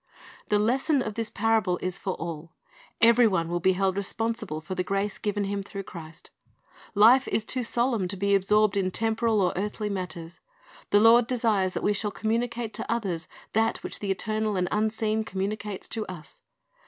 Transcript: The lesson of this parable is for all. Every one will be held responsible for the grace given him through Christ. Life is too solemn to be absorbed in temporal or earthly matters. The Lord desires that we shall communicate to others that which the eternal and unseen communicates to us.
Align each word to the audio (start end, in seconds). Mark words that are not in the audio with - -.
The 0.49 0.57
lesson 0.57 1.03
of 1.03 1.13
this 1.13 1.29
parable 1.29 1.77
is 1.79 1.99
for 1.99 2.13
all. 2.15 2.53
Every 3.01 3.27
one 3.27 3.49
will 3.49 3.59
be 3.59 3.73
held 3.73 3.95
responsible 3.95 4.59
for 4.59 4.73
the 4.73 4.83
grace 4.83 5.19
given 5.19 5.43
him 5.43 5.61
through 5.61 5.83
Christ. 5.83 6.31
Life 6.95 7.27
is 7.27 7.45
too 7.45 7.61
solemn 7.61 8.07
to 8.07 8.17
be 8.17 8.33
absorbed 8.33 8.75
in 8.75 8.89
temporal 8.89 9.41
or 9.41 9.53
earthly 9.55 9.89
matters. 9.91 10.39
The 10.89 10.99
Lord 10.99 11.27
desires 11.27 11.73
that 11.73 11.83
we 11.83 11.93
shall 11.93 12.09
communicate 12.09 12.73
to 12.73 12.91
others 12.91 13.27
that 13.53 13.83
which 13.83 13.99
the 13.99 14.09
eternal 14.09 14.55
and 14.57 14.67
unseen 14.71 15.23
communicates 15.23 15.87
to 15.89 16.03
us. 16.07 16.41